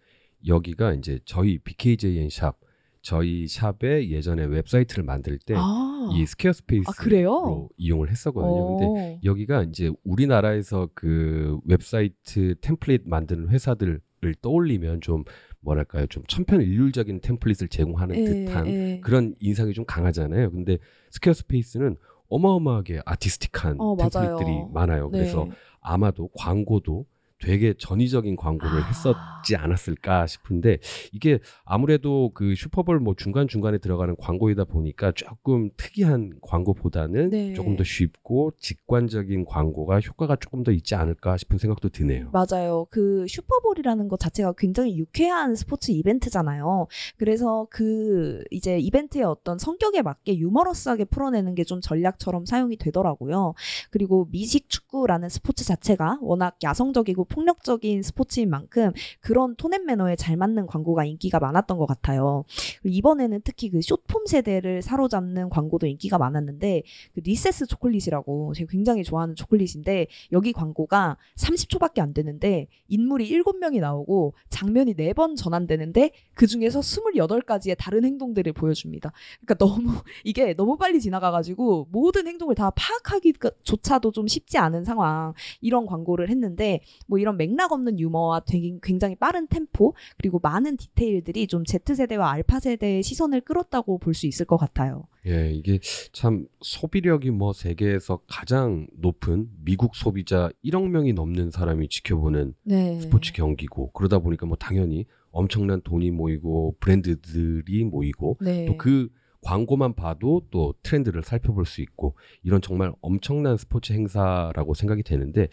여기가 0.46 0.94
이제 0.94 1.18
저희 1.24 1.58
BKJN 1.58 2.30
샵 2.30 2.56
저희 3.02 3.46
샵에 3.46 4.08
예전에 4.08 4.44
웹사이트를 4.44 5.04
만들 5.04 5.38
때 5.38 5.54
아, 5.56 6.08
이 6.14 6.24
Squarespace로 6.24 7.68
아? 7.70 7.74
이용을 7.76 8.10
했었거든요. 8.10 8.76
근데 8.78 8.86
어. 8.86 9.20
여기가 9.22 9.64
이제 9.64 9.90
우리나라에서 10.04 10.88
그 10.94 11.58
웹사이트 11.66 12.54
템플릿 12.62 13.02
만드는 13.06 13.50
회사들을 13.50 14.00
떠올리면 14.40 15.02
좀 15.02 15.24
뭐랄까요 15.60 16.06
좀 16.06 16.24
천편일률적인 16.26 17.20
템플릿을 17.20 17.68
제공하는 17.68 18.16
예, 18.16 18.24
듯한 18.24 18.66
예. 18.68 19.00
그런 19.02 19.34
인상이 19.40 19.74
좀 19.74 19.84
강하잖아요. 19.84 20.50
근데 20.50 20.78
Squarespace는 21.10 21.96
어마어마하게 22.28 23.02
artistic한 23.04 23.76
어, 23.78 23.96
맞아요. 23.96 24.10
템플릿들이 24.10 24.72
많아요. 24.72 25.10
네. 25.10 25.18
그래서 25.18 25.46
아마도 25.84 26.28
광고도 26.36 27.06
되게 27.44 27.74
전위적인 27.76 28.36
광고를 28.36 28.82
아. 28.82 28.86
했었지 28.86 29.56
않았을까 29.56 30.26
싶은데 30.26 30.78
이게 31.12 31.40
아무래도 31.64 32.30
그 32.32 32.54
슈퍼볼 32.54 33.00
뭐 33.00 33.14
중간 33.16 33.48
중간에 33.48 33.78
들어가는 33.78 34.14
광고이다 34.16 34.64
보니까 34.64 35.12
조금 35.12 35.70
특이한 35.76 36.34
광고보다는 36.40 37.30
네. 37.30 37.52
조금 37.54 37.76
더 37.76 37.84
쉽고 37.84 38.52
직관적인 38.58 39.44
광고가 39.44 40.00
효과가 40.00 40.36
조금 40.36 40.62
더 40.62 40.72
있지 40.72 40.94
않을까 40.94 41.36
싶은 41.36 41.58
생각도 41.58 41.88
드네요. 41.88 42.30
맞아요. 42.32 42.86
그 42.90 43.26
슈퍼볼이라는 43.28 44.08
것 44.08 44.18
자체가 44.20 44.54
굉장히 44.56 44.96
유쾌한 44.96 45.54
스포츠 45.56 45.90
이벤트잖아요. 45.90 46.86
그래서 47.16 47.66
그 47.70 48.42
이제 48.50 48.78
이벤트의 48.78 49.24
어떤 49.24 49.58
성격에 49.58 50.02
맞게 50.02 50.38
유머러스하게 50.38 51.06
풀어내는 51.06 51.54
게 51.56 51.64
좀 51.64 51.80
전략처럼 51.80 52.44
사용이 52.46 52.76
되더라고요. 52.76 53.54
그리고 53.90 54.28
미식 54.30 54.68
축구라는 54.68 55.28
스포츠 55.28 55.64
자체가 55.64 56.18
워낙 56.20 56.56
야성적이고 56.62 57.24
폭력적인 57.34 58.02
스포츠인 58.02 58.48
만큼 58.48 58.92
그런 59.20 59.56
톤앤 59.56 59.84
매너에 59.86 60.14
잘 60.14 60.36
맞는 60.36 60.66
광고가 60.66 61.04
인기가 61.04 61.40
많았던 61.40 61.78
것 61.78 61.86
같아요. 61.86 62.44
이번에는 62.84 63.40
특히 63.42 63.70
그 63.70 63.82
숏폼 63.82 64.26
세대를 64.26 64.82
사로잡는 64.82 65.50
광고도 65.50 65.88
인기가 65.88 66.16
많았는데 66.16 66.82
그 67.14 67.20
리세스 67.20 67.66
초콜릿이라고 67.66 68.54
제가 68.54 68.70
굉장히 68.70 69.02
좋아하는 69.02 69.34
초콜릿인데 69.34 70.06
여기 70.30 70.52
광고가 70.52 71.16
30초밖에 71.36 72.00
안 72.00 72.14
되는데 72.14 72.68
인물이 72.88 73.28
7명이 73.28 73.80
나오고 73.80 74.34
장면이 74.50 74.94
4번 74.94 75.36
전환되는데 75.36 76.12
그 76.34 76.46
중에서 76.46 76.80
28가지의 76.80 77.76
다른 77.76 78.04
행동들을 78.04 78.52
보여줍니다. 78.52 79.12
그러니까 79.44 79.54
너무 79.54 79.92
이게 80.22 80.54
너무 80.54 80.76
빨리 80.76 81.00
지나가가지고 81.00 81.88
모든 81.90 82.28
행동을 82.28 82.54
다 82.54 82.70
파악하기조차도 82.70 84.12
좀 84.12 84.28
쉽지 84.28 84.58
않은 84.58 84.84
상황 84.84 85.34
이런 85.60 85.86
광고를 85.86 86.30
했는데 86.30 86.80
뭐 87.06 87.18
이런 87.24 87.38
맥락 87.38 87.72
없는 87.72 87.98
유머와 87.98 88.40
되게 88.46 88.78
굉장히 88.82 89.16
빠른 89.16 89.46
템포 89.46 89.94
그리고 90.18 90.38
많은 90.42 90.76
디테일들이 90.76 91.46
좀 91.46 91.64
Z세대와 91.64 92.30
알파 92.30 92.60
세대의 92.60 93.02
시선을 93.02 93.40
끌었다고 93.40 93.98
볼 93.98 94.14
수 94.14 94.26
있을 94.26 94.46
것 94.46 94.56
같아요. 94.56 95.06
예, 95.26 95.50
이게 95.50 95.80
참 96.12 96.46
소비력이 96.60 97.30
뭐 97.30 97.52
세계에서 97.52 98.20
가장 98.28 98.86
높은 98.92 99.48
미국 99.64 99.96
소비자 99.96 100.50
1억 100.64 100.88
명이 100.88 101.14
넘는 101.14 101.50
사람이 101.50 101.88
지켜보는 101.88 102.54
네. 102.62 103.00
스포츠 103.00 103.32
경기고 103.32 103.90
그러다 103.92 104.18
보니까 104.18 104.46
뭐 104.46 104.56
당연히 104.56 105.06
엄청난 105.30 105.80
돈이 105.80 106.10
모이고 106.10 106.76
브랜드들이 106.78 107.84
모이고 107.84 108.38
네. 108.40 108.66
또그 108.66 109.08
광고만 109.44 109.94
봐도 109.94 110.42
또 110.50 110.74
트렌드를 110.82 111.22
살펴볼 111.22 111.66
수 111.66 111.82
있고 111.82 112.16
이런 112.42 112.60
정말 112.60 112.92
엄청난 113.00 113.56
스포츠 113.56 113.92
행사라고 113.92 114.74
생각이 114.74 115.02
되는데 115.02 115.48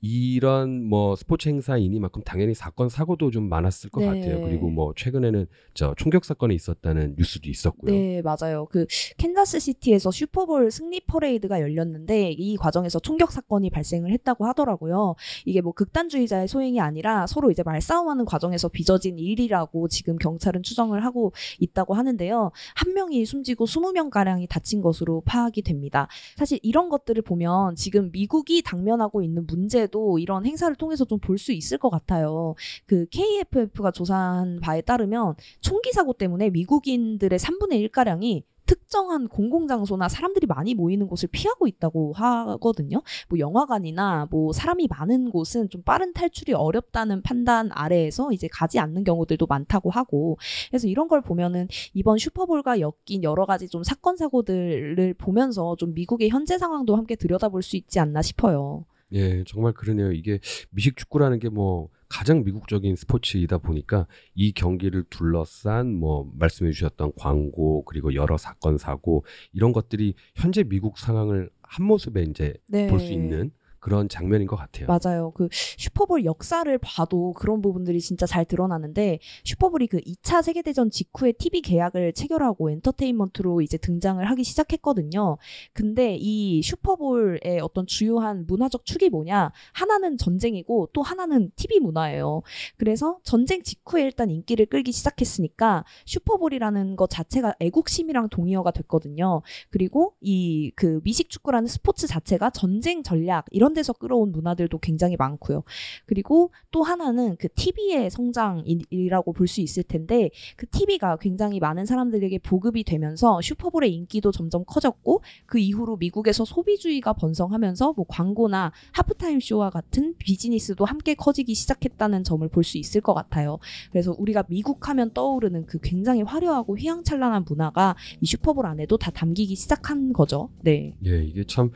이런 0.00 0.82
뭐 0.82 1.14
스포츠 1.14 1.48
행사이니만큼 1.48 2.22
당연히 2.22 2.54
사건 2.54 2.88
사고도 2.88 3.30
좀 3.30 3.48
많았을 3.48 3.90
것 3.90 4.00
네. 4.00 4.06
같아요. 4.06 4.40
그리고 4.42 4.70
뭐 4.70 4.94
최근에는 4.96 5.46
저 5.74 5.94
총격 5.96 6.24
사건이 6.24 6.54
있었다는 6.54 7.16
뉴스도 7.18 7.50
있었고요. 7.50 7.92
네, 7.92 8.22
맞아요. 8.22 8.66
그 8.70 8.86
캔자스 9.18 9.60
시티에서 9.60 10.10
슈퍼볼 10.10 10.70
승리 10.70 11.00
퍼레이드가 11.00 11.60
열렸는데 11.60 12.30
이 12.32 12.56
과정에서 12.56 12.98
총격 12.98 13.30
사건이 13.30 13.68
발생을 13.70 14.10
했다고 14.12 14.46
하더라고요. 14.46 15.16
이게 15.44 15.60
뭐 15.60 15.72
극단주의자의 15.72 16.48
소행이 16.48 16.80
아니라 16.80 17.26
서로 17.26 17.50
이제 17.50 17.62
말싸움하는 17.62 18.24
과정에서 18.24 18.68
빚어진 18.68 19.18
일이라고 19.18 19.88
지금 19.88 20.16
경찰은 20.16 20.62
추정을 20.62 21.04
하고 21.04 21.32
있다고 21.58 21.92
하는데요. 21.92 22.52
한 22.74 22.94
명이 22.94 23.26
숨지고 23.26 23.66
20명 23.66 24.08
가량이 24.08 24.46
다친 24.46 24.80
것으로 24.80 25.22
파악이 25.26 25.60
됩니다. 25.60 26.08
사실 26.36 26.58
이런 26.62 26.88
것들을 26.88 27.20
보면 27.22 27.74
지금 27.74 28.10
미국이 28.12 28.62
당면하고 28.62 29.22
있는 29.22 29.46
문제 29.46 29.89
도 29.90 30.18
이런 30.18 30.46
행사를 30.46 30.74
통해서 30.76 31.04
좀 31.04 31.18
볼 31.20 31.38
수 31.38 31.52
있을 31.52 31.78
것 31.78 31.90
같아요. 31.90 32.54
그 32.86 33.06
KFF가 33.10 33.90
조사한 33.92 34.60
바에 34.60 34.80
따르면 34.82 35.34
총기 35.60 35.92
사고 35.92 36.12
때문에 36.12 36.50
미국인들의 36.50 37.38
3분의 37.38 37.80
1 37.80 37.88
가량이 37.90 38.44
특정한 38.66 39.26
공공장소나 39.26 40.08
사람들이 40.08 40.46
많이 40.46 40.74
모이는 40.74 41.08
곳을 41.08 41.28
피하고 41.32 41.66
있다고 41.66 42.12
하거든요. 42.12 43.02
뭐 43.28 43.38
영화관이나 43.40 44.28
뭐 44.30 44.52
사람이 44.52 44.86
많은 44.88 45.30
곳은 45.30 45.70
좀 45.70 45.82
빠른 45.82 46.12
탈출이 46.12 46.52
어렵다는 46.52 47.22
판단 47.22 47.70
아래에서 47.72 48.30
이제 48.32 48.48
가지 48.48 48.78
않는 48.78 49.02
경우들도 49.02 49.44
많다고 49.46 49.90
하고 49.90 50.38
그래서 50.70 50.86
이런 50.86 51.08
걸 51.08 51.20
보면은 51.20 51.66
이번 51.94 52.18
슈퍼볼과 52.18 52.78
엮인 52.78 53.24
여러 53.24 53.44
가지 53.44 53.68
좀 53.68 53.82
사건 53.82 54.16
사고들을 54.16 55.14
보면서 55.14 55.74
좀 55.76 55.92
미국의 55.94 56.28
현재 56.30 56.56
상황도 56.56 56.94
함께 56.94 57.16
들여다볼 57.16 57.62
수 57.62 57.76
있지 57.76 57.98
않나 57.98 58.22
싶어요. 58.22 58.84
예, 59.12 59.44
정말 59.44 59.72
그러네요. 59.72 60.12
이게 60.12 60.38
미식 60.70 60.96
축구라는 60.96 61.38
게 61.38 61.48
뭐 61.50 61.88
가장 62.08 62.42
미국적인 62.42 62.96
스포츠이다 62.96 63.58
보니까 63.58 64.06
이 64.34 64.52
경기를 64.52 65.04
둘러싼 65.10 65.94
뭐 65.94 66.30
말씀해 66.36 66.72
주셨던 66.72 67.12
광고 67.16 67.84
그리고 67.84 68.14
여러 68.14 68.36
사건 68.36 68.78
사고 68.78 69.24
이런 69.52 69.72
것들이 69.72 70.14
현재 70.34 70.64
미국 70.64 70.98
상황을 70.98 71.50
한 71.62 71.86
모습에 71.86 72.22
이제 72.24 72.54
네. 72.68 72.88
볼수 72.88 73.12
있는 73.12 73.52
그런 73.80 74.08
장면인 74.08 74.46
것 74.46 74.56
같아요. 74.56 74.86
맞아요. 74.86 75.32
그 75.32 75.48
슈퍼볼 75.50 76.24
역사를 76.24 76.78
봐도 76.78 77.32
그런 77.32 77.60
부분들이 77.62 78.00
진짜 78.00 78.26
잘 78.26 78.44
드러나는데 78.44 79.18
슈퍼볼이 79.44 79.86
그 79.86 79.98
2차 80.00 80.42
세계대전 80.42 80.90
직후에 80.90 81.32
TV 81.32 81.60
계약을 81.62 82.12
체결하고 82.12 82.70
엔터테인먼트로 82.70 83.60
이제 83.62 83.76
등장을 83.78 84.24
하기 84.30 84.44
시작했거든요. 84.44 85.38
근데 85.72 86.16
이 86.18 86.62
슈퍼볼의 86.62 87.60
어떤 87.62 87.86
주요한 87.86 88.46
문화적 88.46 88.84
축이 88.84 89.08
뭐냐? 89.10 89.52
하나는 89.72 90.16
전쟁이고 90.16 90.90
또 90.92 91.02
하나는 91.02 91.50
TV 91.56 91.80
문화예요. 91.80 92.42
그래서 92.76 93.18
전쟁 93.22 93.62
직후에 93.62 94.02
일단 94.02 94.30
인기를 94.30 94.66
끌기 94.66 94.92
시작했으니까 94.92 95.84
슈퍼볼이라는 96.06 96.96
것 96.96 97.08
자체가 97.10 97.54
애국심이랑 97.60 98.28
동의어가 98.28 98.70
됐거든요. 98.70 99.42
그리고 99.70 100.14
이 100.20 100.70
그 100.76 101.00
미식 101.04 101.30
축구라는 101.30 101.66
스포츠 101.68 102.06
자체가 102.06 102.50
전쟁 102.50 103.02
전략 103.02 103.44
이런 103.50 103.69
데서 103.74 103.92
끌어온 103.92 104.32
문화들도 104.32 104.78
굉장히 104.78 105.16
많고요. 105.16 105.62
그리고 106.06 106.52
또 106.70 106.82
하나는 106.82 107.36
그 107.38 107.48
TV의 107.48 108.10
성장이라고 108.10 109.32
볼 109.32 109.50
수 109.50 109.60
있을 109.60 109.82
텐데 109.82 110.30
그 110.56 110.66
TV가 110.68 111.16
굉장히 111.16 111.58
많은 111.58 111.84
사람들에게 111.84 112.38
보급이 112.38 112.84
되면서 112.84 113.40
슈퍼볼의 113.42 113.92
인기도 113.92 114.30
점점 114.30 114.64
커졌고 114.64 115.22
그 115.46 115.58
이후로 115.58 115.96
미국에서 115.96 116.44
소비주의가 116.44 117.14
번성하면서 117.14 117.94
뭐 117.96 118.06
광고나 118.08 118.70
하프타임 118.92 119.40
쇼와 119.40 119.70
같은 119.70 120.14
비즈니스도 120.18 120.84
함께 120.84 121.14
커지기 121.14 121.54
시작했다는 121.54 122.22
점을 122.24 122.46
볼 122.48 122.60
수 122.62 122.78
있을 122.78 123.00
것 123.00 123.14
같아요. 123.14 123.58
그래서 123.90 124.14
우리가 124.16 124.44
미국 124.48 124.88
하면 124.88 125.10
떠오르는 125.12 125.66
그 125.66 125.78
굉장히 125.82 126.22
화려하고 126.22 126.76
휘황찬란한 126.76 127.44
문화가 127.48 127.96
이 128.20 128.26
슈퍼볼 128.26 128.66
안에도 128.66 128.96
다 128.98 129.10
담기기 129.10 129.56
시작한 129.56 130.12
거죠. 130.12 130.50
네. 130.60 130.94
예, 131.06 131.24
이게 131.24 131.42
참 131.44 131.70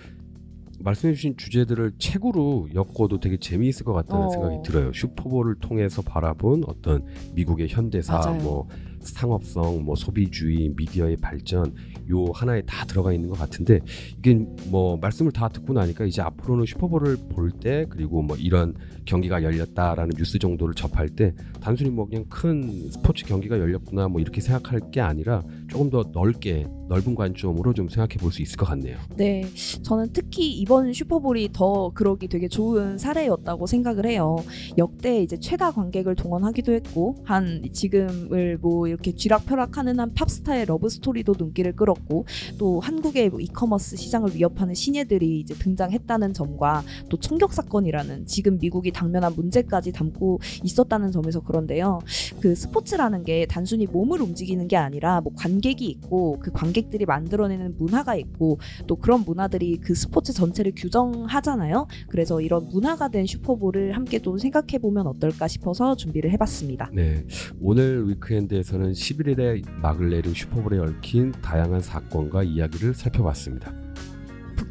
말씀해주신 0.85 1.37
주제들을 1.37 1.93
책으로 1.99 2.69
엮어도 2.75 3.19
되게 3.19 3.37
재미있을 3.39 3.85
것 3.85 3.93
같다는 3.95 4.27
어. 4.27 4.31
생각이 4.31 4.57
들어요. 4.65 4.93
슈퍼볼을 4.93 5.57
통해서 5.57 6.03
바라본 6.03 6.65
어떤 6.67 7.05
미국의 7.35 7.69
현대사, 7.69 8.19
맞아요. 8.19 8.43
뭐 8.43 8.69
상업성, 9.01 9.85
뭐 9.85 9.95
소비주의, 9.97 10.71
미디어의 10.77 11.17
발전 11.19 11.75
요 12.11 12.25
하나에 12.35 12.63
다 12.63 12.85
들어가 12.87 13.13
있는 13.13 13.29
것 13.29 13.39
같은데 13.39 13.81
이게 14.19 14.35
뭐 14.69 14.97
말씀을 14.97 15.33
다 15.33 15.49
듣고 15.49 15.73
나니까 15.75 16.05
이제 16.07 16.23
앞으로는 16.23 16.65
슈퍼볼을 16.67 17.17
볼 17.31 17.51
때 17.61 17.87
그리고 17.89 18.21
뭐 18.23 18.37
이런 18.37 18.75
경기가 19.05 19.43
열렸다라는 19.43 20.13
뉴스 20.17 20.39
정도를 20.39 20.75
접할 20.75 21.09
때 21.09 21.35
단순히 21.65 21.89
뭐 21.89 22.07
그냥 22.07 22.27
큰 22.29 22.91
스포츠 22.91 23.25
경기가 23.25 23.59
열렸구나 23.59 24.07
뭐 24.07 24.21
이렇게 24.21 24.43
생각할 24.43 24.91
게 24.91 25.01
아니라 25.01 25.43
조금 25.69 25.89
더 25.89 26.05
넓게 26.13 26.67
넓은 26.89 27.15
관점으로 27.15 27.73
좀 27.73 27.89
생각해 27.89 28.17
볼 28.19 28.35
수 28.35 28.43
있을 28.43 28.57
것 28.57 28.67
같네요. 28.67 28.99
네, 29.17 29.45
저는 29.83 30.09
특히 30.13 30.51
이번 30.51 30.93
슈퍼볼이 30.93 31.51
더 31.53 31.93
그러기 31.95 32.27
되게 32.27 32.49
좋은 32.49 32.99
사례였다고 32.99 33.67
생각을 33.67 34.07
해요. 34.07 34.37
역대 34.77 35.23
이제 35.23 35.39
최다 35.39 35.71
관객을 35.71 36.17
동원하기도 36.17 36.73
했고, 36.73 37.15
한 37.25 37.63
지금을 37.73 38.59
뭐 38.59 38.89
이렇게 38.89 39.13
쥐락펴락하는 39.13 40.01
한 40.01 40.13
팝스타의 40.15 40.67
러브 40.67 40.89
스토리도 40.89 41.35
눈길을 41.39 41.77
끌었고, 41.77 42.27
또 42.59 42.81
한국의 42.81 43.31
뭐 43.31 43.39
이커머스 43.39 43.97
시장을 43.97 44.35
위협하는 44.35 44.75
신예들이 44.75 45.39
이제 45.39 45.55
등장했다는 45.55 46.33
점과 46.33 46.83
또 47.09 47.17
총격 47.17 47.53
사건이라는 47.53 48.27
지금 48.27 48.59
미국이 48.59 48.91
당면한 48.91 49.33
문제까지 49.37 49.93
담고 49.93 50.41
있었다는 50.65 51.13
점에서 51.13 51.39
그런데요. 51.55 52.01
그 52.41 52.55
스포츠라는 52.55 53.25
게 53.25 53.47
단순히 53.47 53.87
몸을 53.87 54.21
움직이는 54.21 54.67
게 54.67 54.77
아니라 54.77 55.21
뭐 55.21 55.33
관객이 55.37 55.87
있고 55.87 56.39
그 56.41 56.51
관객들이 56.51 57.07
만들어내는 57.07 57.77
문화가 57.79 58.17
있고 58.17 58.59
또 58.87 58.97
그런 58.97 59.25
문화들이 59.25 59.79
그 59.79 59.95
스포츠 59.95 60.33
전체를 60.33 60.73
규정하잖아요. 60.77 61.87
그래서 62.09 62.41
이런 62.41 62.69
문화가 62.69 63.09
된 63.09 63.27
슈퍼볼을 63.27 63.95
함께 63.95 64.19
좀 64.19 64.39
생각해 64.39 64.79
보면 64.81 65.07
어떨까 65.07 65.47
싶어서 65.47 65.95
준비를 65.95 66.31
해봤습니다. 66.33 66.91
네, 66.93 67.25
오늘 67.61 68.09
위크엔드에서는 68.09 68.93
11일에 68.93 69.69
막을 69.81 70.11
내린 70.11 70.35
슈퍼볼에 70.35 70.79
얽힌 70.79 71.33
다양한 71.43 71.81
사건과 71.81 72.43
이야기를 72.43 72.95
살펴봤습니다. 72.95 73.84